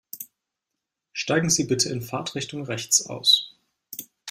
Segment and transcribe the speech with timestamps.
[1.13, 3.55] Steigen Sie bitte in Fahrtrichtung rechts aus.